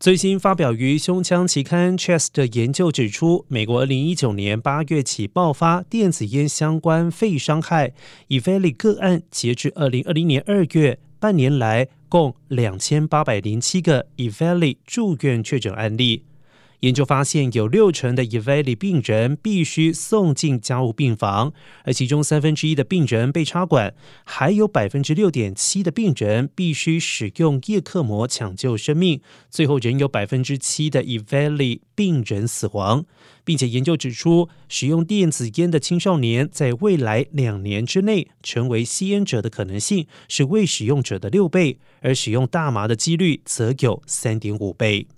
[0.00, 7.92] 最新发表于胸腔期刊《Chest》的研究指出，美国2019年8月起爆发电子烟相关肺伤害，
[8.28, 16.22] 以非利个案，截至2020年2月，半年来共2807个以非利住院确诊案例。
[16.80, 21.52] 研究发现，有六成的 e v a l i 病人必须送进加护病房，
[21.82, 23.94] 而其中三分之一的病人被插管，
[24.24, 29.20] 还有百分之六点七的病人必须使用叶克膜抢救生命。
[29.50, 33.04] 最后，仍有百分之七的 e v a l i 病人死亡，
[33.44, 45.08] 并且研究指出，使用电子烟的青少年在未来两年之内成为吸烟者的可能性是未使用者的六倍，而使用大麻的几率则有三点五倍。